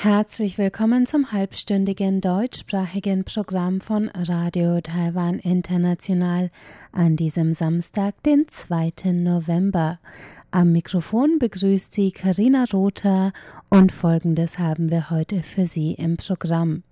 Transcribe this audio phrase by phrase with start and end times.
[0.00, 6.52] Herzlich willkommen zum halbstündigen deutschsprachigen Programm von Radio Taiwan International
[6.92, 8.92] an diesem Samstag, den 2.
[9.10, 9.98] November.
[10.52, 13.32] Am Mikrofon begrüßt Sie Karina Rother
[13.70, 16.84] und folgendes haben wir heute für Sie im Programm.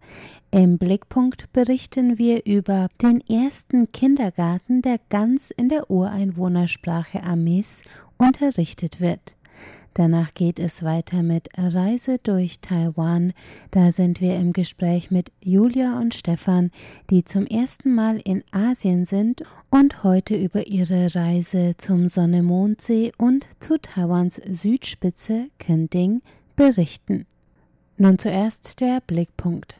[0.50, 7.84] Im Blickpunkt berichten wir über den ersten Kindergarten, der ganz in der Ureinwohnersprache Amis
[8.18, 9.36] unterrichtet wird.
[9.95, 13.33] Danach geht es weiter mit Reise durch Taiwan.
[13.71, 16.71] Da sind wir im Gespräch mit Julia und Stefan,
[17.09, 23.45] die zum ersten Mal in Asien sind und heute über ihre Reise zum Sonne-Mondsee und
[23.59, 26.21] zu Taiwans Südspitze Kending
[26.55, 27.25] berichten.
[27.97, 29.77] Nun zuerst der Blickpunkt.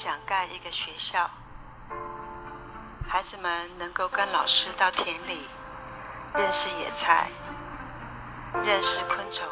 [0.00, 1.28] 想盖一个学校。
[3.12, 5.48] 孩子们能够跟老师到田里
[6.34, 7.28] 认识野菜，
[8.64, 9.46] 认识昆虫。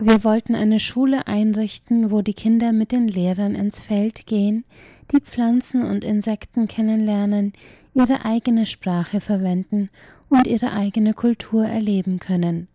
[0.00, 4.64] Wir wollten eine Schule einrichten, wo die Kinder mit den Lehrern ins Feld gehen,
[5.12, 7.52] die Pflanzen und Insekten kennenlernen,
[7.94, 9.90] ihre eigene Sprache verwenden
[10.28, 12.66] und ihre eigene Kultur erleben können.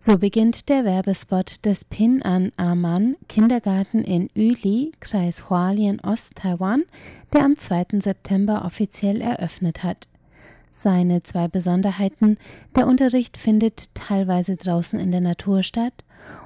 [0.00, 6.84] So beginnt der Werbespot des Pin an Aman Kindergarten in Yuli, Kreis Hualien, Ost-Taiwan,
[7.32, 7.98] der am 2.
[7.98, 10.06] September offiziell eröffnet hat.
[10.70, 12.38] Seine zwei Besonderheiten,
[12.76, 16.04] der Unterricht findet teilweise draußen in der Natur statt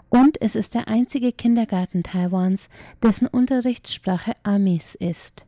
[0.09, 2.71] und es ist der einzige Kindergarten Taiwans,
[3.03, 5.45] dessen Unterrichtssprache Amis ist.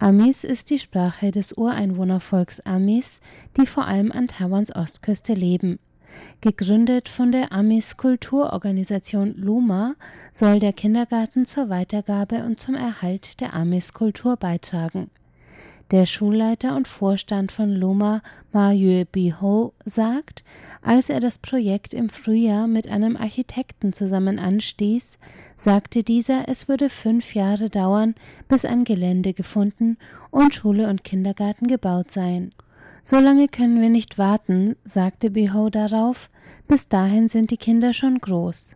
[0.00, 3.20] Amis ist die Sprache des Ureinwohnervolks Amis,
[3.56, 5.78] die vor allem an Taiwans Ostküste leben.
[6.40, 9.94] Gegründet von der Amis Kulturorganisation Luma
[10.32, 15.10] soll der Kindergarten zur Weitergabe und zum Erhalt der Amis Kultur beitragen.
[15.92, 18.20] Der Schulleiter und Vorstand von Luma,
[18.52, 20.42] Ma Yue Biho, sagt,
[20.82, 25.16] als er das Projekt im Frühjahr mit einem Architekten zusammen anstieß,
[25.54, 28.16] sagte dieser, es würde fünf Jahre dauern,
[28.48, 29.96] bis ein Gelände gefunden
[30.32, 32.52] und Schule und Kindergarten gebaut seien.
[33.08, 36.28] So lange können wir nicht warten, sagte Beho darauf,
[36.66, 38.74] bis dahin sind die Kinder schon groß.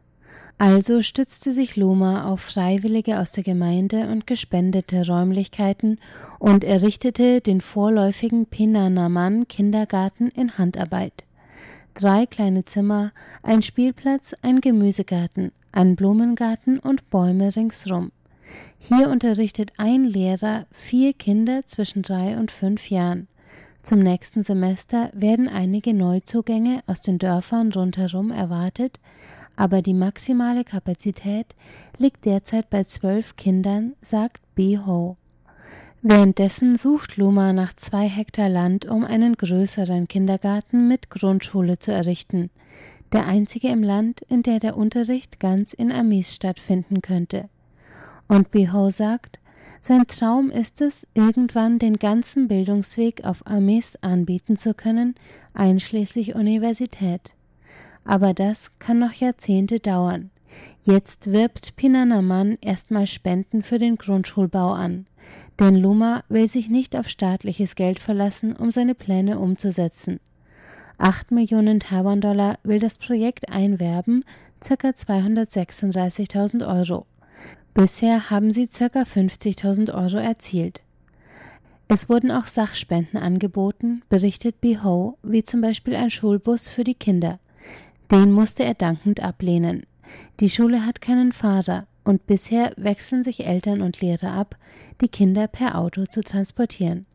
[0.56, 5.98] Also stützte sich Luma auf Freiwillige aus der Gemeinde und gespendete Räumlichkeiten
[6.38, 11.24] und errichtete den vorläufigen Pinanaman Kindergarten in Handarbeit.
[11.94, 13.10] Drei kleine Zimmer,
[13.42, 18.12] ein Spielplatz, ein Gemüsegarten, ein Blumengarten und Bäume ringsrum.
[18.78, 23.26] Hier unterrichtet ein Lehrer vier Kinder zwischen drei und fünf Jahren.
[23.82, 29.00] Zum nächsten Semester werden einige Neuzugänge aus den Dörfern rundherum erwartet,
[29.56, 31.54] aber die maximale Kapazität
[31.98, 34.78] liegt derzeit bei zwölf Kindern, sagt B.
[36.02, 42.50] Währenddessen sucht Luma nach zwei Hektar Land, um einen größeren Kindergarten mit Grundschule zu errichten,
[43.12, 47.48] der einzige im Land, in der der Unterricht ganz in Amis stattfinden könnte.
[48.28, 49.39] Und Biho sagt,
[49.80, 55.14] sein Traum ist es, irgendwann den ganzen Bildungsweg auf Amis anbieten zu können,
[55.54, 57.34] einschließlich Universität.
[58.04, 60.30] Aber das kann noch Jahrzehnte dauern.
[60.82, 65.06] Jetzt wirbt Pinanaman erstmal Spenden für den Grundschulbau an.
[65.58, 70.20] Denn Luma will sich nicht auf staatliches Geld verlassen, um seine Pläne umzusetzen.
[70.98, 74.24] Acht Millionen Taiwan-Dollar will das Projekt einwerben,
[74.60, 74.88] ca.
[74.88, 77.06] 236.000 Euro.
[77.74, 78.86] Bisher haben sie ca.
[78.86, 80.82] 50.000 Euro erzielt.
[81.88, 87.40] Es wurden auch Sachspenden angeboten, berichtet Beho, wie zum Beispiel ein Schulbus für die Kinder.
[88.10, 89.86] Den musste er dankend ablehnen.
[90.40, 94.56] Die Schule hat keinen Fahrer und bisher wechseln sich Eltern und Lehrer ab,
[95.00, 97.06] die Kinder per Auto zu transportieren.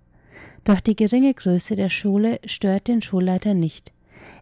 [0.64, 3.94] Doch die geringe Größe der Schule stört den Schulleiter nicht.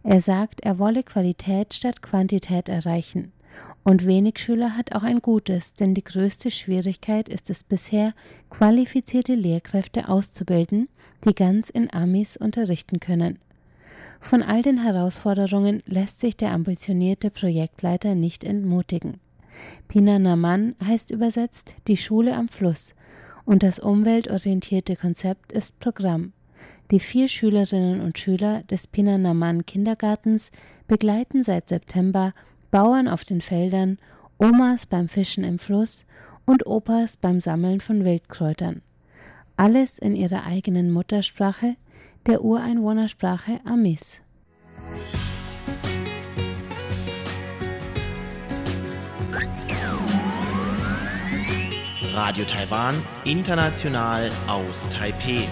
[0.02, 3.32] Er sagt, er wolle Qualität statt Quantität erreichen.
[3.82, 8.14] Und wenig Schüler hat auch ein gutes, denn die größte Schwierigkeit ist es bisher,
[8.48, 10.88] qualifizierte Lehrkräfte auszubilden,
[11.24, 13.38] die ganz in Amis unterrichten können.
[14.20, 19.20] Von all den Herausforderungen lässt sich der ambitionierte Projektleiter nicht entmutigen.
[19.86, 22.94] Pina Naman heißt übersetzt die Schule am Fluss
[23.44, 26.32] und das umweltorientierte Konzept ist Programm.
[26.90, 30.50] Die vier Schülerinnen und Schüler des Pina Naman Kindergartens
[30.86, 32.34] begleiten seit September
[32.74, 33.98] Bauern auf den Feldern,
[34.36, 36.04] Omas beim Fischen im Fluss
[36.44, 38.82] und Opas beim Sammeln von Wildkräutern.
[39.56, 41.76] Alles in ihrer eigenen Muttersprache,
[42.26, 44.20] der Ureinwohnersprache Amis.
[52.12, 55.46] Radio Taiwan, international aus Taipei.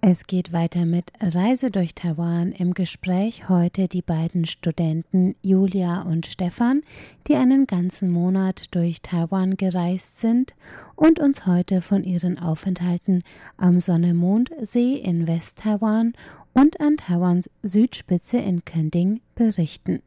[0.00, 2.52] Es geht weiter mit Reise durch Taiwan.
[2.52, 6.82] Im Gespräch heute die beiden Studenten Julia und Stefan,
[7.26, 10.54] die einen ganzen Monat durch Taiwan gereist sind
[10.94, 13.24] und uns heute von ihren Aufenthalten
[13.56, 16.12] am Sonne-Mond-See in West-Taiwan
[16.54, 20.00] und an Taiwans Südspitze in Kending berichten.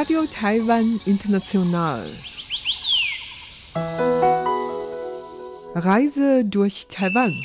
[0.00, 2.06] Radio Taiwan International.
[5.74, 7.44] Reise durch Taiwan.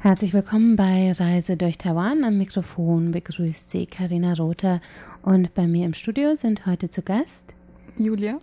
[0.00, 2.22] Herzlich willkommen bei Reise durch Taiwan.
[2.22, 4.82] Am Mikrofon begrüßt Sie Karina Rother
[5.22, 7.54] und bei mir im Studio sind heute zu Gast
[7.96, 8.38] Julia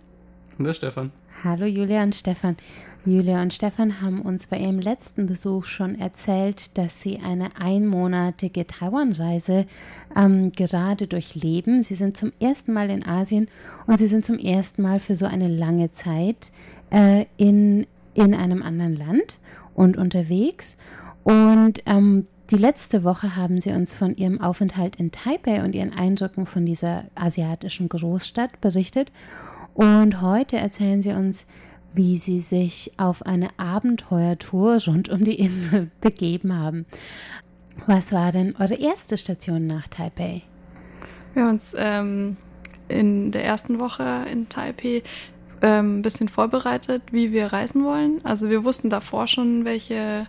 [0.58, 1.12] und der Stefan.
[1.44, 2.56] Hallo Julia und Stefan.
[3.04, 8.64] Julia und Stefan haben uns bei ihrem letzten Besuch schon erzählt, dass sie eine einmonatige
[8.64, 9.66] Taiwan-Reise
[10.14, 11.82] ähm, gerade durchleben.
[11.82, 13.48] Sie sind zum ersten Mal in Asien
[13.88, 16.52] und sie sind zum ersten Mal für so eine lange Zeit
[16.90, 19.38] äh, in, in einem anderen Land
[19.74, 20.76] und unterwegs.
[21.24, 25.92] Und ähm, die letzte Woche haben sie uns von ihrem Aufenthalt in Taipei und ihren
[25.92, 29.10] Eindrücken von dieser asiatischen Großstadt berichtet.
[29.74, 31.46] Und heute erzählen sie uns,
[31.94, 36.86] wie sie sich auf eine Abenteuertour rund um die Insel begeben haben.
[37.86, 40.42] Was war denn eure erste Station nach Taipei?
[41.34, 42.36] Wir haben uns ähm,
[42.88, 45.02] in der ersten Woche in Taipei
[45.62, 48.20] ähm, ein bisschen vorbereitet, wie wir reisen wollen.
[48.24, 50.26] Also wir wussten davor schon, welche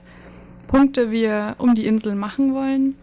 [0.68, 2.96] Punkte wir um die Insel machen wollen.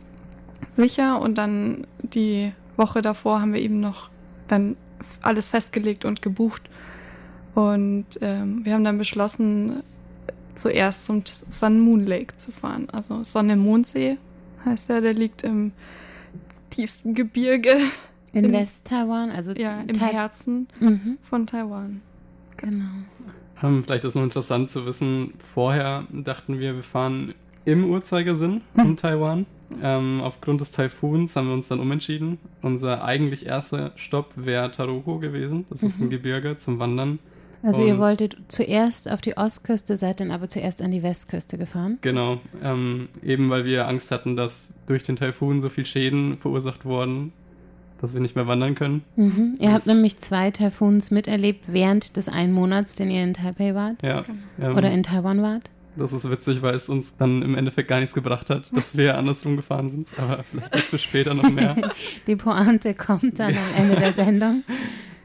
[0.71, 1.21] Sicher.
[1.21, 4.11] Und dann die Woche davor haben wir eben noch
[4.49, 4.77] dann
[5.23, 6.69] alles festgelegt und gebucht.
[7.55, 9.83] Und ähm, wir haben dann beschlossen,
[10.55, 12.89] zuerst zum Sun Moon Lake zu fahren.
[12.91, 14.19] Also Sonne-Mondsee
[14.65, 15.73] heißt der, der liegt im
[16.71, 17.77] tiefsten Gebirge.
[18.33, 21.19] In, in West-Taiwan, also ja, im Tai Herzen mhm.
[21.23, 22.01] von Taiwan.
[22.57, 22.91] Genau.
[23.63, 28.97] Ähm, vielleicht ist noch interessant zu wissen, vorher dachten wir, wir fahren im Uhrzeigersinn in
[28.97, 29.47] Taiwan.
[29.83, 32.39] Ähm, aufgrund des Taifuns haben wir uns dann umentschieden.
[32.63, 35.65] Unser eigentlich erster Stopp wäre Taroko gewesen.
[35.71, 36.07] Das ist mhm.
[36.07, 37.19] ein Gebirge zum Wandern.
[37.63, 41.59] Also und ihr wolltet zuerst auf die Ostküste, seid dann aber zuerst an die Westküste
[41.59, 41.99] gefahren?
[42.01, 46.87] Genau, ähm, eben weil wir Angst hatten, dass durch den Taifun so viel Schäden verursacht
[46.87, 47.33] wurden,
[48.01, 49.05] dass wir nicht mehr wandern können.
[49.17, 49.57] Mhm.
[49.59, 54.03] Ihr habt nämlich zwei Taifuns miterlebt während des einen Monats, den ihr in Taipei wart?
[54.03, 54.25] Ja.
[54.59, 55.71] Oder in Taiwan wart?
[56.01, 59.19] Das ist witzig, weil es uns dann im Endeffekt gar nichts gebracht hat, dass wir
[59.19, 60.09] andersrum gefahren sind.
[60.17, 61.77] Aber vielleicht dazu später noch mehr.
[62.27, 64.65] Die Pointe kommt dann am Ende der Sendung.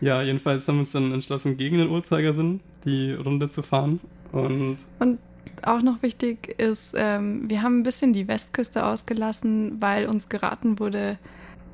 [0.02, 4.02] Ja, jedenfalls haben wir uns dann entschlossen, gegen den Uhrzeigersinn die Runde zu fahren.
[4.34, 5.20] Und, und
[5.64, 10.78] auch noch wichtig ist, ähm, wir haben ein bisschen die Westküste ausgelassen, weil uns geraten
[10.80, 11.18] wurde,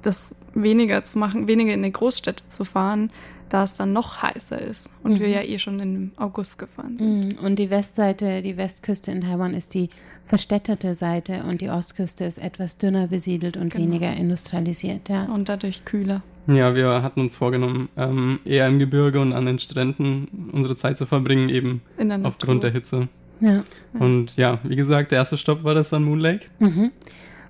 [0.01, 3.11] das weniger zu machen, weniger in die Großstädte zu fahren,
[3.49, 5.19] da es dann noch heißer ist und mhm.
[5.19, 7.39] wir ja eh schon im August gefahren sind.
[7.39, 7.45] Mhm.
[7.45, 9.89] Und die Westseite, die Westküste in Taiwan ist die
[10.25, 13.85] verstädterte Seite und die Ostküste ist etwas dünner besiedelt und genau.
[13.85, 15.09] weniger industrialisiert.
[15.09, 15.25] Ja.
[15.25, 16.21] Und dadurch kühler.
[16.47, 20.97] Ja, wir hatten uns vorgenommen, ähm, eher im Gebirge und an den Stränden unsere Zeit
[20.97, 23.09] zu verbringen, eben der aufgrund der Hitze.
[23.41, 23.63] Ja.
[23.93, 26.45] Und ja, wie gesagt, der erste Stopp war das Sun Moon Lake.
[26.59, 26.91] Mhm.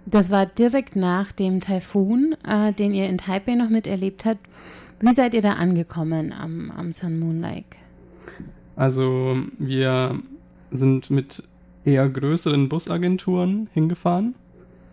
[0.06, 4.48] Das war direkt nach dem Taifun, äh, den ihr in Taipei noch miterlebt habt.
[5.00, 7.78] Wie seid ihr da angekommen am, am Sun Moon Lake?
[8.76, 10.20] Also wir
[10.72, 11.44] sind mit
[11.86, 14.36] eher größeren Busagenturen hingefahren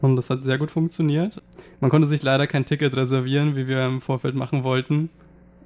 [0.00, 1.42] und das hat sehr gut funktioniert.
[1.80, 5.10] Man konnte sich leider kein Ticket reservieren, wie wir im Vorfeld machen wollten.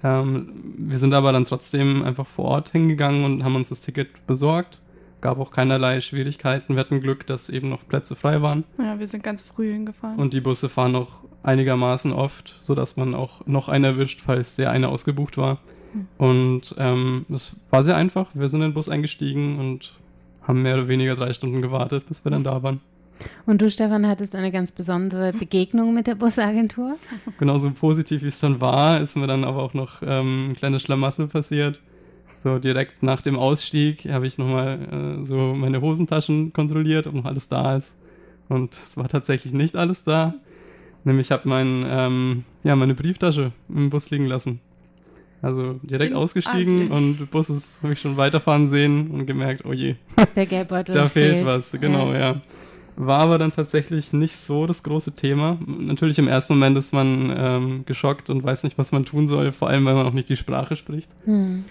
[0.03, 4.27] Ähm, wir sind aber dann trotzdem einfach vor Ort hingegangen und haben uns das Ticket
[4.27, 4.82] besorgt
[5.23, 6.75] gab auch keinerlei Schwierigkeiten.
[6.75, 8.65] Wir hatten Glück, dass eben noch Plätze frei waren.
[8.79, 10.19] Ja, wir sind ganz früh hingefahren.
[10.19, 14.71] Und die Busse fahren auch einigermaßen oft, sodass man auch noch einen erwischt, falls der
[14.71, 15.61] eine ausgebucht war.
[15.93, 16.07] Hm.
[16.19, 18.31] Und ähm, es war sehr einfach.
[18.35, 19.95] Wir sind in den Bus eingestiegen und
[20.43, 22.81] haben mehr oder weniger drei Stunden gewartet, bis wir dann da waren.
[23.47, 26.97] Und du, Stefan, hattest eine ganz besondere Begegnung mit der Busagentur?
[27.39, 30.83] Genauso positiv, wie es dann war, ist mir dann aber auch noch ähm, ein kleines
[30.83, 31.81] Schlamassel passiert.
[32.35, 37.25] So direkt nach dem Ausstieg habe ich nochmal äh, so meine Hosentaschen kontrolliert, ob noch
[37.25, 37.99] alles da ist.
[38.49, 40.35] Und es war tatsächlich nicht alles da.
[41.05, 44.61] Nämlich habe mein, ähm, ja, meine Brieftasche im Bus liegen lassen.
[45.41, 46.91] Also direkt In ausgestiegen Asien.
[46.93, 49.97] und Bus habe ich schon weiterfahren sehen und gemerkt, oh je.
[50.37, 52.19] Der Geldbeutel Da fehlt, fehlt was, genau, ja.
[52.19, 52.41] ja.
[52.95, 55.59] War aber dann tatsächlich nicht so das große Thema.
[55.67, 59.51] Natürlich im ersten Moment ist man ähm, geschockt und weiß nicht, was man tun soll,
[59.51, 61.11] vor allem, weil man auch nicht die Sprache spricht.
[61.25, 61.65] Hm.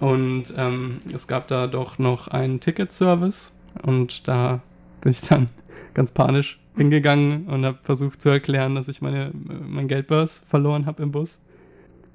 [0.00, 3.52] Und ähm, es gab da doch noch einen Ticketservice
[3.82, 4.60] und da
[5.00, 5.48] bin ich dann
[5.94, 11.02] ganz panisch hingegangen und habe versucht zu erklären, dass ich meine, mein Geldbörs verloren habe
[11.02, 11.40] im Bus.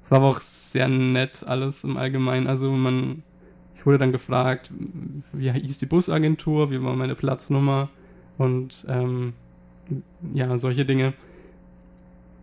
[0.02, 2.46] Es war aber auch sehr nett alles im Allgemeinen.
[2.46, 3.22] Also man,
[3.74, 4.70] ich wurde dann gefragt,
[5.32, 7.90] wie hieß die Busagentur, wie war meine Platznummer
[8.38, 9.34] und ähm,
[10.32, 11.14] ja, solche Dinge.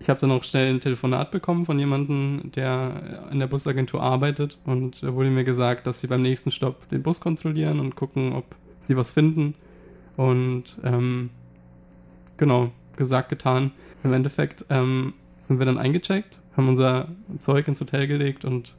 [0.02, 4.58] Ich habe dann auch schnell ein Telefonat bekommen von jemandem, der in der Busagentur arbeitet
[4.66, 8.34] und da wurde mir gesagt, dass sie beim nächsten Stopp den Bus kontrollieren und gucken,
[8.34, 8.46] ob
[8.80, 9.54] sie was finden.
[10.18, 11.30] Und ähm,
[12.38, 13.72] genau, gesagt, getan.
[14.04, 18.76] Im Endeffekt ähm, sind wir dann eingecheckt, haben unser Zeug ins Hotel gelegt und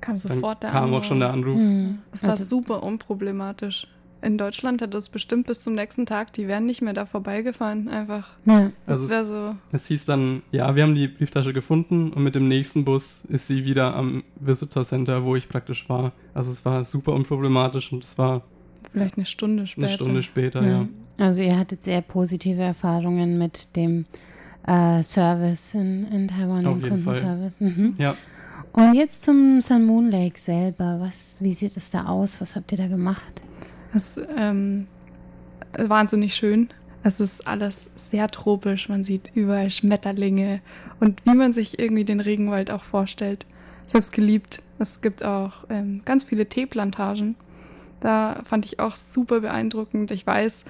[0.00, 0.98] Kam dann sofort der kam Anruf.
[1.00, 1.56] auch schon der Anruf.
[1.56, 1.98] Hm.
[2.10, 3.86] Es war Also- super unproblematisch.
[4.24, 7.88] In Deutschland hätte es bestimmt bis zum nächsten Tag, die wären nicht mehr da vorbeigefahren,
[7.88, 8.30] einfach.
[8.46, 8.70] Ja.
[8.86, 12.22] Das Also es- wäre so, Es hieß dann, ja, wir haben die Brieftasche gefunden und
[12.22, 16.12] mit dem nächsten Bus ist sie wieder am Visitor Center, wo ich praktisch war.
[16.32, 18.42] Also es war super unproblematisch und es war
[18.90, 19.86] vielleicht eine Stunde später.
[19.88, 20.68] eine Stunde später, Ja.
[20.80, 20.88] ja.
[21.26, 24.06] Also ihr hattet sehr positive Erfahrungen mit dem
[24.66, 27.14] äh, Service in, in Taiwan, Auf dem jeden Fall.
[27.20, 27.60] Kundenservice.
[27.60, 27.94] Mhm.
[27.98, 28.16] Ja,
[28.72, 30.96] Und jetzt zum Sun Moon Lake selber.
[31.00, 32.40] Was, wie sieht es da aus?
[32.40, 33.42] Was habt ihr da gemacht?
[33.94, 34.88] Das ist ähm,
[35.78, 36.68] wahnsinnig schön.
[37.04, 38.88] Es ist alles sehr tropisch.
[38.88, 40.60] Man sieht überall Schmetterlinge
[40.98, 43.46] und wie man sich irgendwie den Regenwald auch vorstellt.
[43.86, 44.62] Ich habe es geliebt.
[44.80, 47.36] Es gibt auch ähm, ganz viele Teeplantagen.
[48.00, 50.10] Da fand ich auch super beeindruckend.
[50.10, 50.64] Ich weiß,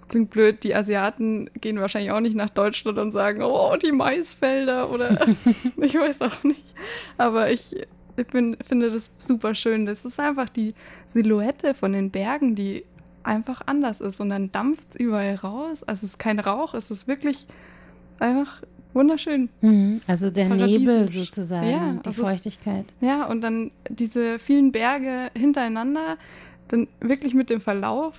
[0.00, 3.92] es klingt blöd, die Asiaten gehen wahrscheinlich auch nicht nach Deutschland und sagen, oh, die
[3.92, 5.18] Maisfelder oder
[5.76, 6.74] ich weiß auch nicht.
[7.18, 7.76] Aber ich,
[8.20, 9.86] ich bin, finde das super schön.
[9.86, 10.74] Das ist einfach die
[11.06, 12.84] Silhouette von den Bergen, die
[13.22, 14.20] einfach anders ist.
[14.20, 15.82] Und dann dampft es überall raus.
[15.82, 17.46] Also es ist kein Rauch, es ist wirklich
[18.18, 18.62] einfach
[18.94, 19.48] wunderschön.
[19.60, 20.00] Mhm.
[20.06, 20.48] Also der.
[20.48, 22.86] Nebel sozusagen, Ja, die also Feuchtigkeit.
[23.00, 26.16] Ja, und dann diese vielen Berge hintereinander,
[26.68, 28.14] dann wirklich mit dem Verlauf,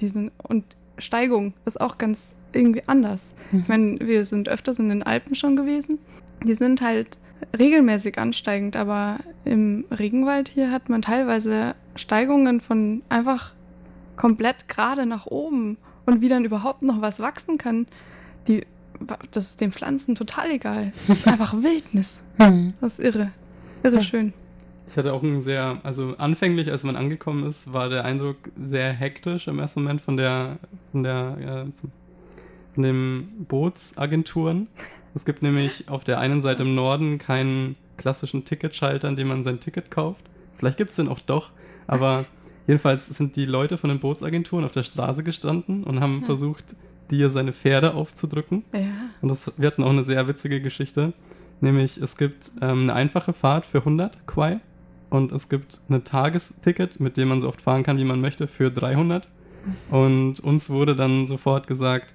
[0.00, 0.64] diesen und
[0.98, 3.34] Steigung ist auch ganz irgendwie anders.
[3.50, 3.60] Mhm.
[3.60, 5.98] Ich meine, wir sind öfters in den Alpen schon gewesen.
[6.44, 7.18] Die sind halt
[7.58, 13.52] regelmäßig ansteigend, aber im Regenwald hier hat man teilweise Steigungen von einfach
[14.16, 15.76] komplett gerade nach oben
[16.06, 17.86] und wie dann überhaupt noch was wachsen kann,
[18.48, 18.64] die,
[19.30, 20.92] das ist den Pflanzen total egal.
[21.06, 22.22] Das ist einfach Wildnis.
[22.38, 22.74] Mhm.
[22.80, 23.30] Das ist irre.
[23.82, 24.02] Irre Ja.
[24.02, 24.32] schön.
[24.88, 28.90] Ich hatte auch einen sehr, also anfänglich, als man angekommen ist, war der Eindruck sehr
[28.90, 30.58] hektisch im ersten Moment von der,
[30.92, 31.84] von der, äh,
[32.74, 34.68] von den Bootsagenturen.
[35.18, 39.42] Es gibt nämlich auf der einen Seite im Norden keinen klassischen Ticketschalter, an dem man
[39.42, 40.22] sein Ticket kauft.
[40.52, 41.50] Vielleicht gibt es den auch doch,
[41.88, 42.24] aber
[42.68, 46.76] jedenfalls sind die Leute von den Bootsagenturen auf der Straße gestanden und haben versucht,
[47.10, 48.62] dir seine Pferde aufzudrücken.
[48.72, 48.78] Ja.
[49.20, 51.12] Und das, wir hatten auch eine sehr witzige Geschichte.
[51.60, 54.60] Nämlich, es gibt ähm, eine einfache Fahrt für 100 Quai
[55.10, 58.46] und es gibt ein Tagesticket, mit dem man so oft fahren kann, wie man möchte,
[58.46, 59.28] für 300.
[59.90, 62.14] Und uns wurde dann sofort gesagt,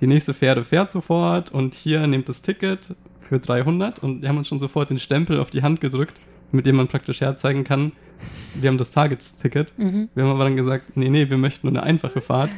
[0.00, 4.38] die nächste Fähre fährt sofort und hier nehmt das Ticket für 300 und die haben
[4.38, 6.18] uns schon sofort den Stempel auf die Hand gedrückt,
[6.52, 7.92] mit dem man praktisch herzeigen kann,
[8.54, 9.72] wir haben das Tagesticket.
[9.78, 10.08] Mhm.
[10.14, 12.50] Wir haben aber dann gesagt, nee, nee, wir möchten nur eine einfache Fahrt.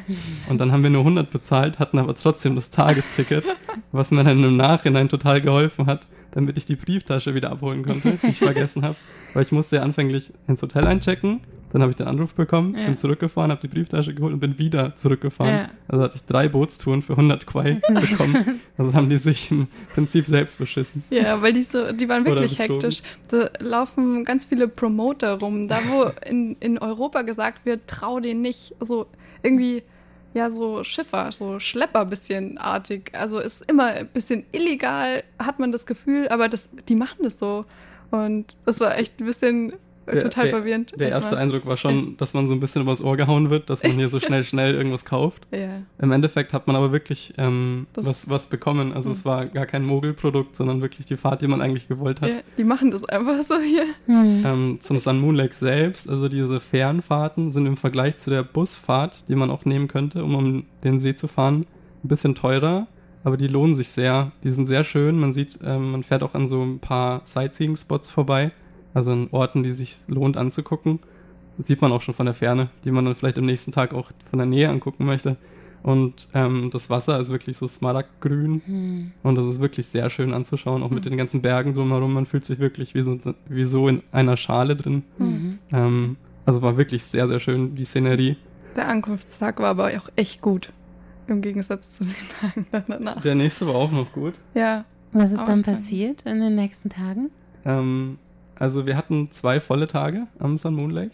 [0.49, 3.45] Und dann haben wir nur 100 bezahlt, hatten aber trotzdem das Tagesticket,
[3.91, 8.17] was mir dann im Nachhinein total geholfen hat, damit ich die Brieftasche wieder abholen konnte,
[8.21, 8.95] die ich vergessen habe.
[9.33, 11.41] Weil ich musste ja anfänglich ins Hotel einchecken,
[11.73, 12.85] dann habe ich den Anruf bekommen, Ja.
[12.85, 15.53] bin zurückgefahren, habe die Brieftasche geholt und bin wieder zurückgefahren.
[15.53, 15.69] Ja.
[15.87, 18.61] Also hatte ich drei Bootstouren für 100 Quai bekommen.
[18.77, 21.03] Also haben die sich im Prinzip selbst beschissen.
[21.09, 23.01] Ja, weil die so, die waren wirklich hektisch.
[23.29, 25.67] Da laufen ganz viele Promoter rum.
[25.67, 28.75] Da, wo in, in Europa gesagt wird, trau den nicht.
[28.79, 29.07] So
[29.41, 29.83] irgendwie,
[30.35, 33.11] ja, so Schiffer, so Schlepper bisschen artig.
[33.13, 37.39] Also ist immer ein bisschen illegal, hat man das Gefühl, aber das, die machen das
[37.39, 37.65] so.
[38.11, 39.73] Und das war echt ein bisschen
[40.05, 40.91] äh, total der, verwirrend.
[40.99, 41.41] Der erste erstmal.
[41.41, 44.09] Eindruck war schon, dass man so ein bisschen übers Ohr gehauen wird, dass man hier
[44.09, 45.47] so schnell, schnell irgendwas kauft.
[45.51, 45.81] Ja.
[45.99, 48.93] Im Endeffekt hat man aber wirklich ähm, Das- was, was bekommen.
[48.93, 49.15] Also Hm.
[49.15, 52.29] es war gar kein Mogelprodukt, sondern wirklich die Fahrt, die man eigentlich gewollt hat.
[52.29, 53.85] ja, die machen das einfach so hier.
[54.07, 54.43] Mhm.
[54.45, 59.27] Ähm, zum Sun Moon Lake selbst, also diese Fernfahrten sind im Vergleich zu der Busfahrt,
[59.29, 61.65] die man auch nehmen könnte, um um den See zu fahren,
[62.03, 62.87] ein bisschen teurer,
[63.23, 64.31] aber die lohnen sich sehr.
[64.43, 65.17] Die sind sehr schön.
[65.19, 68.51] Man sieht, ähm, man fährt auch an so ein paar Sightseeing-Spots vorbei,
[68.93, 70.99] also an Orten, die sich lohnt anzugucken.
[71.57, 73.93] Das sieht man auch schon von der Ferne, die man dann vielleicht am nächsten Tag
[73.93, 75.37] auch von der Nähe angucken möchte.
[75.83, 79.11] Und ähm, das Wasser ist wirklich so smaragdgrün Mhm.
[79.21, 82.13] und das ist wirklich sehr schön anzuschauen, auch mit den ganzen Bergen drumherum.
[82.13, 83.17] Man fühlt sich wirklich wie so,
[83.49, 85.03] wie so in einer Schale drin.
[85.17, 85.59] Mhm.
[85.73, 88.37] Ähm, also war wirklich sehr, sehr schön, die Szenerie.
[88.77, 90.71] Der Ankunftstag war aber auch echt gut.
[91.27, 93.21] im Gegensatz zu den Tagen danach.
[93.21, 94.33] Der nächste war auch noch gut.
[94.55, 97.29] Ja, Was ist dann- passiert in den nächsten Tagen?
[97.65, 98.17] Ähm,
[98.59, 101.11] also wir hatten zwei volle Tage am Sun Moon Lake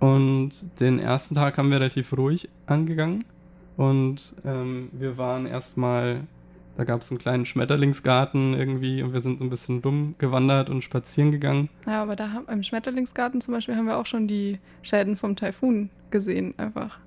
[0.00, 3.24] und den ersten Tag haben wir relativ ruhig angegangen
[3.76, 6.22] und ähm, wir waren erstmal,
[6.76, 10.70] da gab es einen kleinen Schmetterlingsgarten irgendwie und wir sind so ein bisschen dumm gewandert
[10.70, 11.68] und spazieren gegangen.
[11.86, 15.36] ja, aber da haben, im Schmetterlingsgarten zum Beispiel haben wir auch schon die Schäden vom
[15.36, 16.98] Taifun gesehen einfach.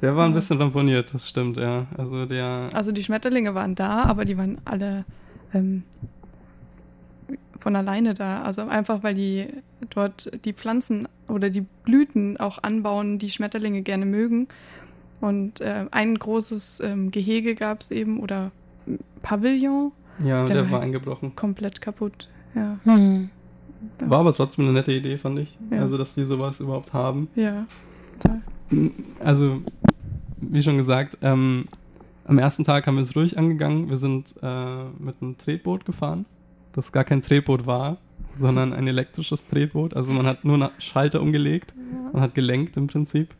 [0.00, 0.36] Der war ein Ja.
[0.36, 1.86] bisschen ramponiert, das stimmt, ja.
[1.96, 5.04] Also der, Also die Schmetterlinge waren da, aber die waren alle
[5.52, 5.82] ähm,
[7.60, 8.42] von alleine da.
[8.42, 9.46] Also einfach, weil die
[9.90, 14.48] dort die Pflanzen oder die Blüten auch anbauen, die Schmetterlinge gerne mögen.
[15.20, 18.50] Und äh, ein großes ähm, Gehege gab es eben oder
[19.22, 19.92] Pavillon
[20.24, 21.36] ja, der der, war war halt- eingebrochen.
[21.36, 22.28] komplett kaputt.
[22.54, 23.30] Ja, Hm.
[24.00, 25.56] War aber trotzdem eine nette Idee, fand ich.
[25.70, 25.80] Ja.
[25.80, 27.28] Also, dass die sowas überhaupt haben.
[27.34, 27.66] ja.
[28.18, 28.40] Total.
[29.24, 29.62] Also,
[30.36, 31.64] wie schon gesagt, ähm,
[32.26, 33.88] am ersten Tag haben wir es ruhig angegangen.
[33.88, 36.26] Wir sind äh, mit einem Tretboot gefahren,
[36.72, 37.98] das gar kein Tretboot war,
[38.32, 39.94] sondern ein elektrisches Tretboot.
[39.94, 41.74] Also man hat nur einen Schalter umgelegt
[42.12, 43.34] und hat gelenkt im Prinzip.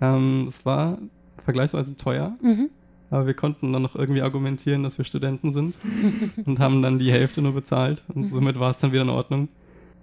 [0.00, 0.98] Ähm, es war
[1.38, 2.68] vergleichsweise teuer, Mhm.
[3.10, 5.78] aber wir konnten dann noch irgendwie argumentieren, dass wir Studenten sind
[6.46, 9.48] und haben dann die Hälfte nur bezahlt und somit war es dann wieder in Ordnung.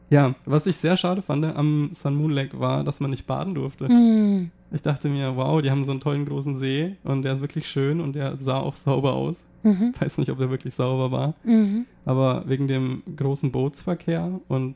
[0.10, 3.56] Ja, was ich sehr schade fand am Sun Moon Lake war, dass man nicht baden
[3.56, 3.88] durfte.
[3.88, 4.52] Hm.
[4.72, 7.68] Ich dachte mir, wow, die haben so einen tollen großen See und der ist wirklich
[7.70, 9.46] schön und der sah auch sauber aus.
[9.64, 9.94] Mhm.
[10.00, 11.86] Weiß nicht, ob der wirklich sauber war, Mhm.
[12.06, 14.76] aber wegen dem großen Bootsverkehr und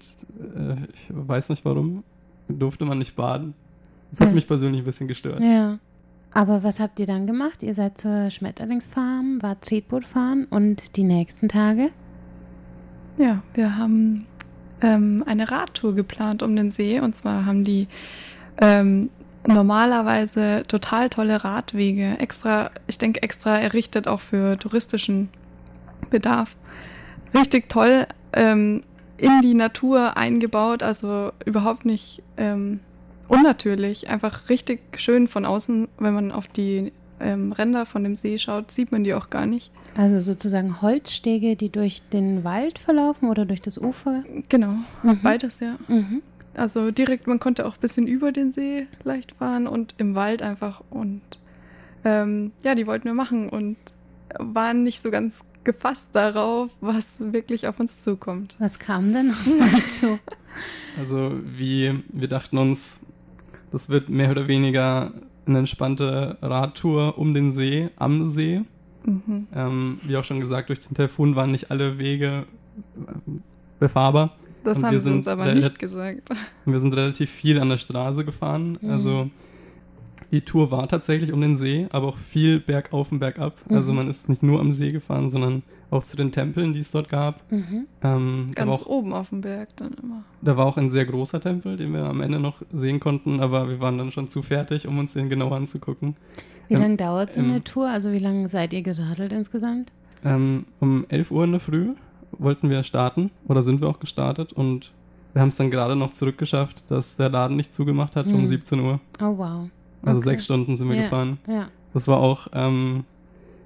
[0.56, 2.04] äh, ich weiß nicht warum,
[2.50, 3.54] durfte man nicht baden.
[4.10, 4.34] Das hat Ja.
[4.34, 5.40] mich persönlich ein bisschen gestört.
[5.40, 5.78] Ja.
[6.34, 7.62] Aber was habt ihr dann gemacht?
[7.64, 11.90] Ihr seid zur Schmetterlingsfarm, wart Tretboot fahren und die nächsten Tage?
[13.18, 14.26] Ja, wir haben
[14.82, 17.00] ähm, eine Radtour geplant um den See.
[17.00, 17.88] Und zwar haben die
[18.60, 19.10] ähm,
[19.48, 25.29] normalerweise total tolle Radwege, extra, ich denke extra errichtet auch für touristischen
[26.10, 26.58] Bedarf.
[27.34, 28.84] Richtig toll ähm,
[29.18, 32.79] in die Natur eingebaut, also überhaupt nicht ähm,
[33.27, 38.38] unnatürlich, einfach richtig schön von außen, wenn man auf die ähm, Ränder von dem See
[38.38, 39.72] schaut, sieht man die auch gar nicht.
[39.96, 44.24] Also sozusagen Holzstege, die durch den Wald verlaufen oder durch das Ufer?
[44.50, 45.20] Genau, Mhm.
[45.24, 45.77] beides ja.
[45.88, 46.22] Mhm.
[46.55, 50.42] Also direkt, man konnte auch ein bisschen über den See leicht fahren und im Wald
[50.42, 50.81] einfach.
[50.90, 51.22] Und
[52.03, 53.77] ähm, ja, die wollten wir machen und
[54.38, 58.55] waren nicht so ganz gefasst darauf, was wirklich auf uns zukommt.
[58.60, 60.20] Was kam denn auf euch zu?
[61.00, 63.00] Also wie wir dachten uns,
[63.72, 65.14] das wird mehr oder weniger
[65.46, 68.62] eine entspannte Radtour um den See, am See.
[69.04, 69.48] Mhm.
[69.54, 72.46] Ähm, wie auch schon gesagt, durch den Taifun waren nicht alle Wege
[72.77, 73.32] äh,
[73.80, 74.36] befahrbar.
[74.64, 76.30] Das Und haben wir sie uns aber nicht gesagt.
[76.66, 78.77] Wir sind relativ viel an der Straße gefahren.
[78.80, 78.90] Mhm.
[78.92, 79.30] Also
[80.31, 83.57] die Tour war tatsächlich um den See, aber auch viel bergauf und bergab.
[83.70, 83.98] Also Mhm.
[83.98, 87.09] man ist nicht nur am See gefahren, sondern auch zu den Tempeln, die es dort
[87.09, 87.51] gab.
[87.51, 87.85] Mhm.
[88.01, 90.24] Ähm, Ganz auch, oben auf dem Berg dann immer.
[90.41, 93.67] da war auch ein sehr großer Tempel, den wir am Ende noch sehen konnten, aber
[93.70, 96.15] wir waren dann schon zu fertig, um uns den genau anzugucken.
[96.70, 97.89] Wie Ähm, lange dauert so ähm, eine Tour?
[97.89, 99.91] Also wie lange seid ihr geradelt insgesamt?
[100.24, 101.89] Ähm, um 11 Uhr in der Früh
[102.37, 104.94] wollten wir starten oder sind wir auch gestartet und
[105.33, 108.48] wir haben es dann gerade noch zurückgeschafft, dass der Laden nicht zugemacht hat um Hm.
[108.48, 109.00] 17 Uhr.
[109.22, 109.70] Oh wow.
[110.03, 110.29] Also Okay.
[110.29, 111.03] sechs Stunden sind wir Ja.
[111.03, 111.37] gefahren.
[111.48, 111.68] Ja.
[111.94, 113.03] Das war auch, ähm,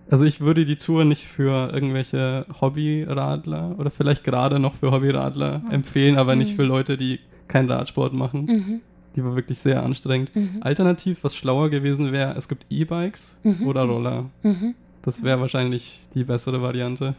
[0.10, 5.60] also ich würde die Tour nicht für irgendwelche Hobbyradler oder vielleicht gerade noch für Hobbyradler
[5.60, 5.72] Mhm.
[5.72, 6.56] empfehlen, aber nicht Mhm.
[6.56, 8.46] für Leute, die keinen Radsport machen.
[8.46, 8.82] Mhm.
[9.16, 10.36] Die war wirklich sehr anstrengend.
[10.36, 10.58] Mhm.
[10.62, 13.66] Alternativ, was schlauer gewesen wäre, es gibt E-Bikes Mhm.
[13.68, 14.26] oder Roller.
[14.44, 14.76] Mhm.
[15.02, 17.16] Das wäre wahrscheinlich die bessere Variante.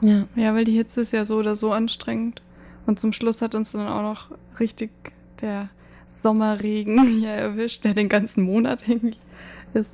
[0.00, 0.24] Ja.
[0.34, 2.42] Ja, weil die Hitze ist ja so oder so anstrengend.
[2.86, 4.90] Und zum Schluss hat uns dann auch noch richtig
[5.40, 5.68] der
[6.24, 9.16] Sommerregen hier erwischt, der den ganzen Monat irgendwie
[9.74, 9.92] ist.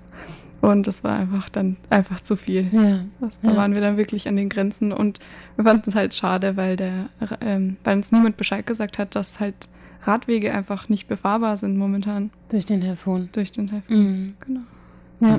[0.62, 2.68] Und das war einfach dann einfach zu viel.
[2.72, 3.00] Ja.
[3.20, 3.56] Das, da Ja.
[3.56, 5.18] waren wir dann wirklich an den Grenzen und
[5.56, 7.08] wir fanden es halt schade, weil der,
[7.40, 9.54] ähm, weil uns niemand Bescheid gesagt hat, dass halt
[10.02, 13.28] Radwege einfach nicht befahrbar sind momentan Durch den Taifun.
[13.32, 13.96] durch den Taifun.
[13.96, 14.34] Mhm.
[14.46, 14.60] Genau.
[15.20, 15.34] Ja.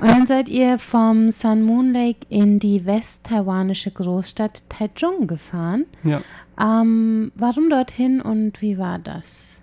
[0.00, 5.84] Und dann seid ihr vom Sun Moon Lake in die west-taiwanische Großstadt Taichung gefahren.
[6.02, 6.20] Ja.
[6.60, 9.62] Ähm, warum dorthin und wie war das?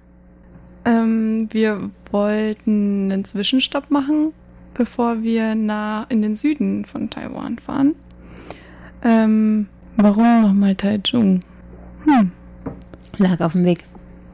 [0.86, 4.34] Ähm, wir wollten einen Zwischenstopp machen,
[4.74, 7.96] bevor wir nah in den Süden von Taiwan fahren.
[9.04, 9.68] Ähm,
[9.98, 11.40] warum nochmal Taichung?
[12.06, 12.32] Hm,
[13.18, 13.84] Lag auf dem Weg.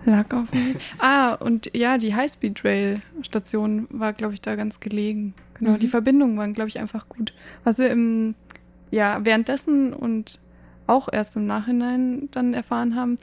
[0.06, 0.78] lag auf dem Weg.
[0.98, 5.34] Ah, und ja, die Highspeed-Rail-Station war, glaube ich, da ganz gelegen.
[5.56, 5.80] Genau, Mhm.
[5.80, 7.34] die Verbindungen waren, glaube ich, einfach gut.
[7.64, 8.34] Was wir im,
[8.92, 10.40] ja, währenddessen und
[10.88, 13.18] auch erst im Nachhinein dann erfahren haben,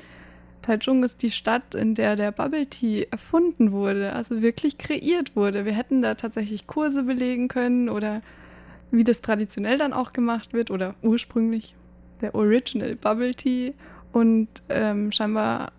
[0.67, 5.65] Taichung ist die Stadt, in der der Bubble Tea erfunden wurde, also wirklich kreiert wurde.
[5.65, 8.23] Wir hätten da tatsächlich Kurse belegen können oder
[8.91, 11.77] wie das traditionell dann auch gemacht wird oder ursprünglich
[12.21, 13.75] der Original Bubble Tea.
[14.13, 15.73] Und ähm, scheinbar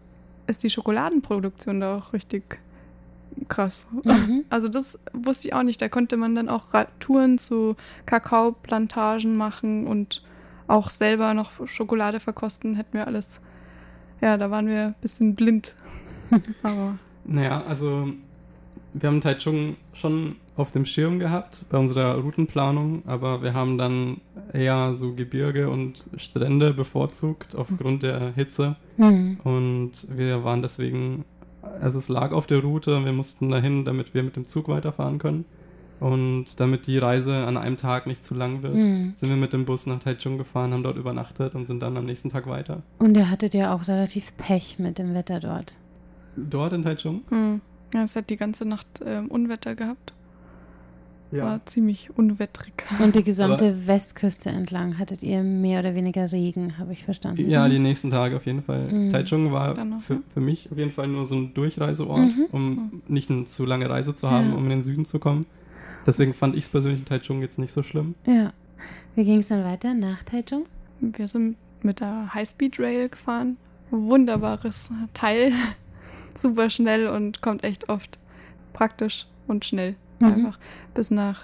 [0.47, 2.60] ist die Schokoladenproduktion da auch richtig
[3.47, 3.88] krass.
[4.04, 4.45] Mhm.
[4.50, 5.82] Also das wusste ich auch nicht.
[5.82, 6.67] Da konnte man dann auch
[7.00, 10.23] Touren zu Kakaoplantagen machen und
[10.67, 12.76] auch selber noch Schokolade verkosten.
[12.76, 13.41] Hätten wir alles.
[14.21, 15.75] Ja, da waren wir ein bisschen blind.
[16.63, 18.10] Aber Naja, also
[18.93, 24.17] wir haben Taichung schon auf dem Schirm gehabt bei unserer Routenplanung, aber wir haben dann
[24.53, 29.39] eher so Gebirge und Strände bevorzugt aufgrund der Hitze Mhm.
[29.43, 31.25] und wir waren deswegen,
[31.80, 35.19] also es lag auf der Route, wir mussten dahin, damit wir mit dem Zug weiterfahren
[35.19, 35.45] können
[36.00, 39.14] und damit die Reise an einem Tag nicht zu lang wird, Mhm.
[39.16, 42.06] sind wir mit dem Bus nach Taichung gefahren, haben dort übernachtet und sind dann am
[42.06, 42.84] nächsten Tag weiter.
[43.00, 45.76] Und ihr hattet ja auch relativ Pech mit dem Wetter dort.
[46.36, 47.22] Dort in Taichung?
[47.30, 47.62] hm.
[47.94, 50.14] ja, es hat die ganze Nacht ähm, Unwetter gehabt.
[51.30, 52.86] War ziemlich unwettrig.
[53.04, 57.50] Und die gesamte Westküste entlang hattet ihr mehr oder weniger Regen, habe ich verstanden.
[57.50, 58.88] Ja, die nächsten Tage auf jeden Fall.
[58.90, 59.10] Mhm.
[59.10, 60.20] Taichung war noch, für, ja.
[60.30, 62.46] für mich auf jeden Fall nur so ein Durchreiseort, Mhm.
[62.52, 64.56] um nicht eine zu lange Reise zu haben, Ja.
[64.56, 65.42] um in den Süden zu kommen.
[66.08, 68.15] Deswegen fand ich es persönlich in Taichung jetzt nicht so schlimm.
[68.26, 68.54] Ja.
[69.15, 70.65] Wie ging es dann weiter nach Taichung?
[71.02, 73.58] Wir sind mit der Highspeed Rail gefahren.
[73.91, 75.52] Wunderbares Teil.
[76.34, 78.17] Super schnell und kommt echt oft
[78.74, 79.96] praktisch und schnell.
[80.20, 80.26] Mhm.
[80.28, 80.60] Einfach
[80.93, 81.41] bis nach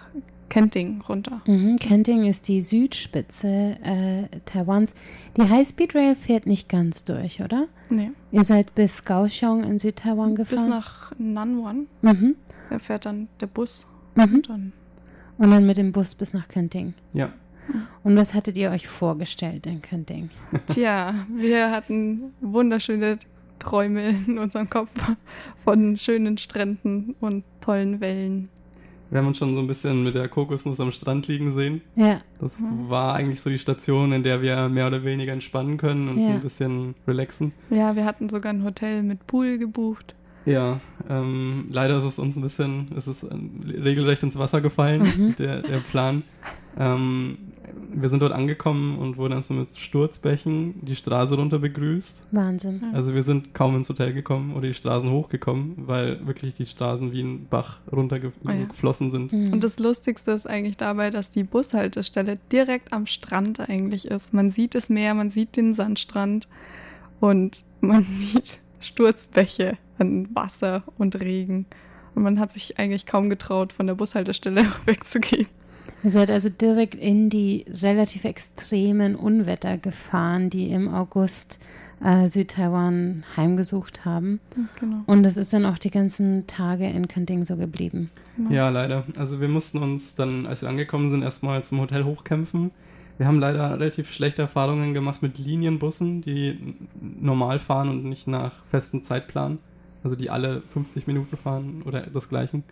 [0.49, 1.41] Kenting runter.
[1.47, 1.77] Mhm.
[1.77, 3.47] Kenting ist die Südspitze
[3.83, 4.93] äh, Taiwans.
[5.35, 7.65] Die High-Speed Rail fährt nicht ganz durch, oder?
[7.89, 10.55] Nee, Ihr seid bis Kaohsiung in Südtaiwan gefahren.
[10.55, 11.87] bis nach Nanwan.
[12.01, 12.35] Mhm.
[12.69, 13.87] Da fährt dann der Bus.
[14.15, 14.23] Mhm.
[14.35, 14.73] Und dann
[15.37, 16.93] Und dann mit dem Bus bis nach Kenting.
[17.13, 17.31] Ja.
[18.03, 20.29] Und was hattet ihr euch vorgestellt in Kenting?
[20.67, 23.17] Tja, wir hatten wunderschöne
[23.59, 24.89] Träume in unserem Kopf
[25.55, 28.49] von schönen Stränden und tollen Wellen.
[29.09, 31.81] Wir haben uns schon so ein bisschen mit der Kokosnuss am Strand liegen sehen.
[31.95, 32.89] Ja, Das Mhm.
[32.89, 36.29] war eigentlich so die Station, in der wir mehr oder weniger entspannen können und Ja.
[36.31, 37.53] ein bisschen relaxen.
[37.69, 40.15] Ja, wir hatten sogar ein Hotel mit Pool gebucht.
[40.45, 40.79] Ja,
[41.09, 45.35] ähm, leider ist es uns ein bisschen, es ist ähm, regelrecht ins Wasser gefallen, Mhm.
[45.37, 46.23] der, der Plan.
[46.77, 47.37] Ähm,
[47.95, 52.27] wir sind dort angekommen und wurden erstmal mit Sturzbächen die Straße runter begrüßt.
[52.31, 52.81] Wahnsinn.
[52.93, 57.11] Also wir sind kaum ins Hotel gekommen oder die Straßen hochgekommen, weil wirklich die Straßen
[57.11, 59.31] wie ein Bach runtergeflossen sind.
[59.31, 59.53] Mhm.
[59.53, 64.33] Und das Lustigste ist eigentlich dabei, dass die Bushaltestelle direkt am Strand eigentlich ist.
[64.33, 66.47] Man sieht das Meer, man sieht den Sandstrand
[67.19, 71.65] und man sieht Sturzbäche an Wasser und Regen.
[72.15, 75.47] Und man hat sich eigentlich kaum getraut, von der Bushaltestelle wegzugehen.
[76.03, 81.59] Ihr seid also direkt in die relativ extremen Unwetter gefahren, die im August
[82.03, 84.41] äh, Südtaiwan heimgesucht haben.
[84.79, 85.01] Genau.
[85.05, 88.11] Und es ist dann auch die ganzen Tage in Kenting so geblieben.
[88.35, 88.51] genau.
[88.51, 89.05] Ja, leider.
[89.17, 92.71] Also wir mussten uns dann, als wir angekommen sind, erstmal zum Hotel hochkämpfen.
[93.17, 98.65] Wir haben leider relativ schlechte Erfahrungen gemacht mit Linienbussen, die normal fahren und nicht nach
[98.65, 99.59] festem Zeitplan.
[100.03, 102.63] Also die alle 50 Minuten fahren oder desgleichen.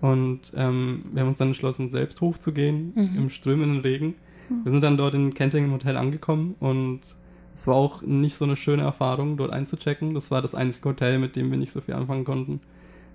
[0.00, 3.16] Und ähm, wir haben uns dann entschlossen, selbst hochzugehen Mhm.
[3.16, 4.14] im strömenden Regen.
[4.62, 7.00] Wir sind dann dort in Kenting im Hotel angekommen und
[7.54, 10.12] es war auch nicht so eine schöne Erfahrung, dort einzuchecken.
[10.12, 12.60] Das war das einzige Hotel, mit dem wir nicht so viel anfangen konnten.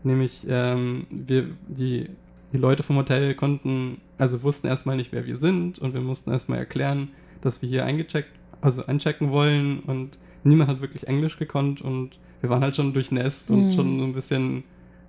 [0.03, 2.07] Nämlich, ähm, wir, die,
[2.53, 6.31] die Leute vom Hotel konnten, also wussten erstmal nicht, wer wir sind und wir mussten
[6.31, 7.09] erstmal erklären,
[7.41, 12.49] dass wir hier eingecheckt, also einchecken wollen und niemand hat wirklich Englisch gekonnt und wir
[12.49, 13.71] waren halt schon durchnässt und Mhm.
[13.71, 14.63] schon so ein bisschen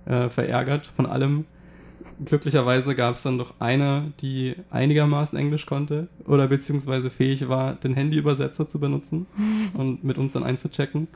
[0.05, 1.45] äh, verärgert von allem.
[2.25, 7.93] Glücklicherweise gab es dann doch eine, die einigermaßen Englisch konnte oder beziehungsweise fähig war, den
[7.93, 9.27] Handyübersetzer zu benutzen
[9.75, 11.07] und mit uns dann einzuchecken.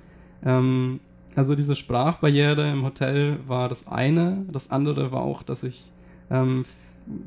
[0.43, 1.00] Ähm,
[1.36, 4.45] also diese Sprachbarriere im Hotel war das eine.
[4.52, 5.91] Das andere war auch, dass ich
[6.30, 6.63] ähm,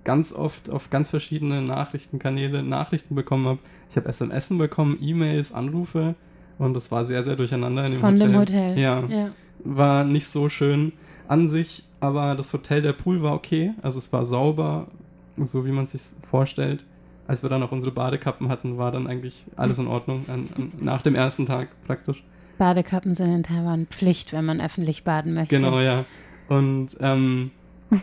[0.04, 3.58] ganz oft auf ganz verschiedene Nachrichtenkanäle Nachrichten bekommen habe.
[3.88, 6.14] Ich habe SMS bekommen, E-Mails, Anrufe
[6.58, 8.28] und das war sehr, sehr durcheinander in dem Von Hotel.
[8.28, 8.78] dem Hotel.
[8.78, 9.30] Ja, ja.
[9.64, 10.92] war nicht so schön
[11.28, 13.72] an sich, aber das Hotel, der Pool war okay.
[13.82, 14.88] Also es war sauber,
[15.36, 16.84] so wie man sich vorstellt.
[17.26, 20.24] Als wir dann auch unsere Badekappen hatten, war dann eigentlich alles in Ordnung.
[20.28, 22.24] An, an, nach dem ersten Tag praktisch.
[22.56, 25.54] Badekappen sind in Taiwan Pflicht, wenn man öffentlich baden möchte.
[25.54, 26.06] Genau, ja.
[26.48, 27.50] Und ähm,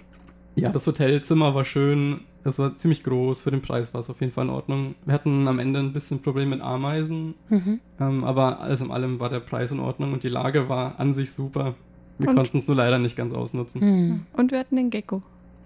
[0.55, 2.21] ja, das Hotelzimmer war schön.
[2.43, 3.41] Es war ziemlich groß.
[3.41, 4.95] Für den Preis war es auf jeden Fall in Ordnung.
[5.05, 7.79] Wir hatten am Ende ein bisschen Problem mit Ameisen, Mhm.
[7.99, 11.13] ähm, aber alles in allem war der Preis in Ordnung und die Lage war an
[11.13, 11.73] sich super.
[12.17, 13.81] Wir konnten es nur leider nicht ganz ausnutzen.
[13.81, 14.25] Mhm.
[14.33, 15.21] Und wir hatten den Gecko.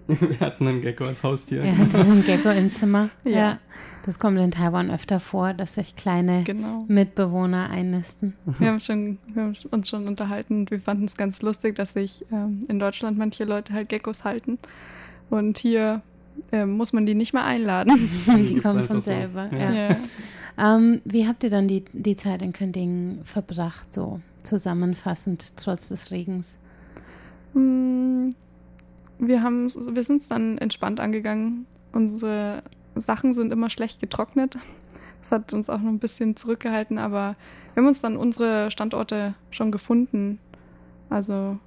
[0.19, 1.63] Wir hatten einen Gecko als Haustier.
[1.63, 3.09] Wir hatten einen Gecko im Zimmer.
[3.23, 3.31] Ja.
[3.31, 3.59] Ja.
[4.05, 6.85] Das kommt in Taiwan öfter vor, dass sich kleine Genau.
[6.87, 8.35] Mitbewohner einnisten.
[8.57, 11.93] Wir haben, schon, wir haben uns schon unterhalten und wir fanden es ganz lustig, dass
[11.93, 14.57] sich ähm, in Deutschland manche Leute halt Geckos halten.
[15.29, 16.01] Und hier
[16.51, 18.09] ähm, muss man die nicht mehr einladen.
[18.27, 19.11] Die gibt's kommen von so.
[19.11, 19.49] selber.
[19.51, 19.71] Ja.
[19.71, 19.97] Ja.
[20.57, 26.11] Ähm, wie habt ihr dann die, die Zeit in Köndingen verbracht, so zusammenfassend, trotz des
[26.11, 26.57] Regens?
[29.19, 31.65] Wir, haben's- wir sind es dann entspannt angegangen.
[31.91, 32.63] Unsere
[32.95, 34.57] Sachen sind immer schlecht getrocknet.
[35.21, 37.33] Das hat uns auch noch ein bisschen zurückgehalten, aber
[37.73, 40.39] wir haben uns dann unsere Standorte schon gefunden.
[41.09, 41.59] Also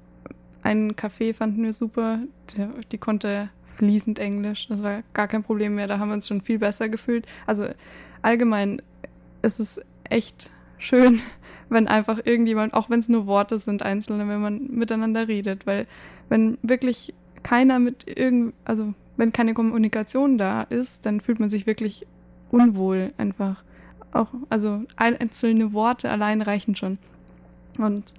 [0.62, 2.20] einen Café fanden wir super,
[2.56, 6.28] der, die konnte fließend Englisch, das war gar kein Problem mehr, da haben wir uns
[6.28, 7.26] schon viel besser gefühlt.
[7.46, 7.66] Also
[8.22, 8.80] allgemein
[9.42, 11.20] ist es echt schön,
[11.68, 15.86] wenn einfach irgendjemand, auch wenn es nur Worte sind, einzelne, wenn man miteinander redet, weil
[16.28, 17.12] wenn wirklich
[17.42, 22.06] keiner mit irgend, also wenn keine Kommunikation da ist, dann fühlt man sich wirklich
[22.50, 23.62] unwohl einfach.
[24.12, 26.98] Auch, also einzelne Worte allein reichen schon.
[27.78, 28.12] Und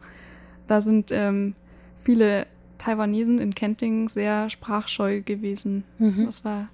[0.67, 1.53] da sind ähm,
[1.95, 5.83] viele Taiwanesen in Kenting sehr sprachscheu gewesen.
[5.99, 6.25] Mhm.
[6.25, 6.67] Das war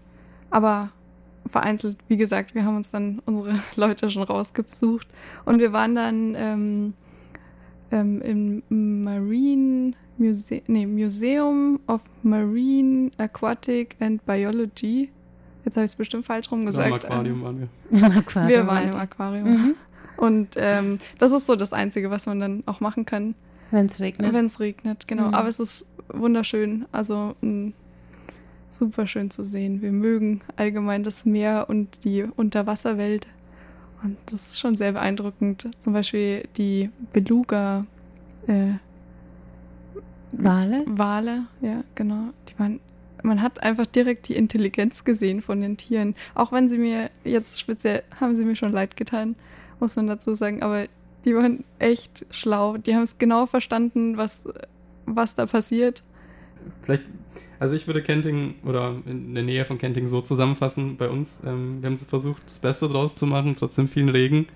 [0.49, 0.89] aber
[1.45, 5.07] vereinzelt, wie gesagt, wir haben uns dann unsere Leute schon rausgesucht
[5.45, 6.93] und wir waren dann ähm,
[7.91, 8.21] ähm,
[8.69, 15.09] im Marine Muse nee, Museum of Marine Aquatic and Biology.
[15.65, 17.03] Jetzt habe ich es bestimmt falsch rum Genau, gesagt.
[17.05, 17.67] Im Aquarium waren wir.
[17.97, 18.49] Im Aquarium.
[18.49, 19.49] Wir waren im Aquarium.
[19.49, 19.75] Mhm.
[20.17, 23.35] Und ähm, das ist so das Einzige, was man dann auch machen kann,
[23.71, 24.33] Wenn es regnet.
[24.33, 25.07] wenn es regnet.
[25.07, 25.27] Genau.
[25.29, 25.33] Mhm.
[25.33, 26.85] Aber es ist wunderschön.
[26.91, 27.71] Also mh,
[28.69, 29.81] super schön zu sehen.
[29.81, 33.27] Wir mögen allgemein das Meer und die Unterwasserwelt.
[34.03, 35.67] Und das ist schon sehr beeindruckend.
[35.79, 37.85] Zum Beispiel die Beluga.
[38.47, 38.73] Äh,
[40.31, 40.83] Wale?
[40.85, 42.29] Wale, ja, genau.
[42.47, 42.79] Die waren,
[43.23, 46.15] man hat einfach direkt die Intelligenz gesehen von den Tieren.
[46.35, 49.35] Auch wenn sie mir jetzt speziell, haben sie mir schon leid getan,
[49.79, 50.61] muss man dazu sagen.
[50.61, 50.85] Aber
[51.25, 52.77] die waren echt schlau.
[52.77, 54.43] Die haben es genau verstanden, was,
[55.05, 56.03] was da passiert.
[56.83, 57.05] Vielleicht,
[57.59, 61.41] also ich würde Kenting oder in der Nähe von Kenting so zusammenfassen bei uns.
[61.45, 64.47] Ähm, wir haben so versucht, das Beste draus zu machen, trotzdem vielen Regen.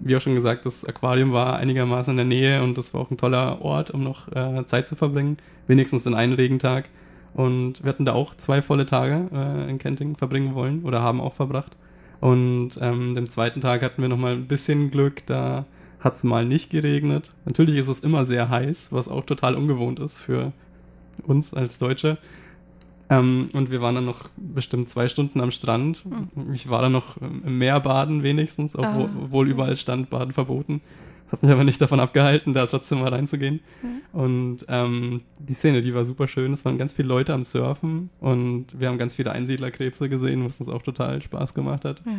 [0.00, 3.10] Wie auch schon gesagt, das Aquarium war einigermaßen in der Nähe und das war auch
[3.10, 5.36] ein toller Ort, um noch äh, Zeit zu verbringen.
[5.66, 6.88] Wenigstens in einen Regentag.
[7.34, 11.20] Und wir hatten da auch zwei volle Tage äh, in Kenting verbringen wollen oder haben
[11.20, 11.76] auch verbracht.
[12.20, 15.64] Und ähm, dem zweiten Tag hatten wir nochmal ein bisschen Glück, da
[16.00, 17.32] hat es mal nicht geregnet.
[17.44, 20.52] Natürlich ist es immer sehr heiß, was auch total ungewohnt ist für
[21.26, 22.18] uns als Deutsche.
[23.08, 26.04] Ähm, und wir waren dann noch bestimmt zwei Stunden am Strand.
[26.52, 29.10] Ich war dann noch im Meer baden wenigstens, obwohl, Ah.
[29.24, 30.80] obwohl überall stand Baden verboten.
[31.24, 33.60] Das hat mich aber nicht davon abgehalten, da trotzdem mal reinzugehen.
[34.12, 36.52] Und ähm, die Szene, die war super schön.
[36.52, 40.58] Es waren ganz viele Leute am Surfen und wir haben ganz viele Einsiedlerkrebse gesehen, was
[40.60, 42.02] uns auch total Spaß gemacht hat.
[42.04, 42.12] Ja.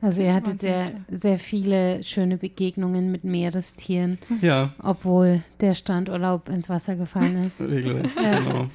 [0.00, 6.68] Also ihr hattet sehr, sehr viele schöne Begegnungen mit Meerestieren, Ja, obwohl der Strandurlaub ins
[6.68, 7.60] Wasser gefallen ist.
[7.68, 8.16] regelrecht.
[8.20, 8.38] Ja.
[8.38, 8.66] Genau.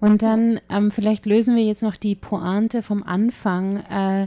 [0.00, 4.26] Und dann, ähm, vielleicht lösen wir jetzt noch die Pointe vom Anfang äh,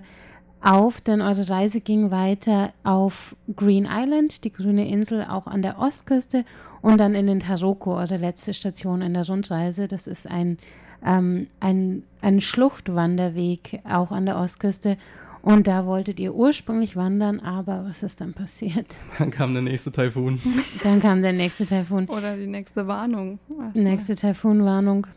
[0.62, 5.80] auf, denn eure Reise ging weiter auf Green Island, die grüne Insel auch an der
[5.80, 6.44] Ostküste
[6.82, 9.88] und dann in den Taroko, eure letzte Station in der Rundreise.
[9.88, 10.58] Das ist ein,
[11.06, 14.98] ähm, ein, ein Schluchtwanderweg auch an der Ostküste.
[15.42, 18.96] Und da wolltet ihr ursprünglich wandern, aber was ist dann passiert?
[19.20, 20.40] Dann kam der nächste Taifun.
[20.84, 22.08] Dann kam der nächste Taifun.
[22.08, 23.40] Oder die nächste Warnung.
[23.74, 25.08] Nächste Taifunwarnung.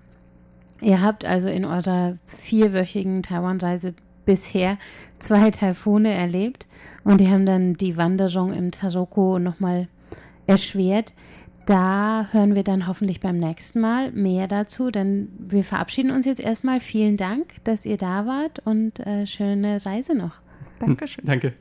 [0.80, 4.78] Ihr habt also in eurer vierwöchigen Taiwan-Reise bisher
[5.18, 6.66] zwei Taifune erlebt
[7.04, 9.88] und die haben dann die Wanderung im Taroko nochmal
[10.46, 11.14] erschwert.
[11.66, 16.40] Da hören wir dann hoffentlich beim nächsten Mal mehr dazu, denn wir verabschieden uns jetzt
[16.40, 16.80] erstmal.
[16.80, 20.34] Vielen Dank, dass ihr da wart und äh, schöne Reise noch.
[20.80, 21.24] Dankeschön.
[21.24, 21.54] Danke.